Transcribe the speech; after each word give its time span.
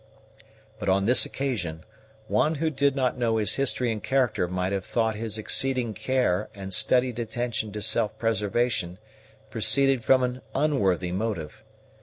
But 0.79 0.89
on 0.89 1.05
this 1.05 1.27
occasion, 1.27 1.83
one 2.27 2.55
who 2.55 2.71
did 2.71 2.95
not 2.95 3.19
know 3.19 3.37
his 3.37 3.53
history 3.57 3.91
and 3.91 4.01
character 4.01 4.47
might 4.47 4.71
have 4.71 4.83
thought 4.83 5.13
his 5.13 5.37
exceeding 5.37 5.93
care 5.93 6.49
and 6.55 6.73
studied 6.73 7.19
attention 7.19 7.71
to 7.73 7.83
self 7.83 8.17
preservation 8.17 8.97
proceeded 9.51 10.03
from 10.03 10.23
an 10.23 10.41
unworthy 10.55 11.11
motive. 11.11 11.63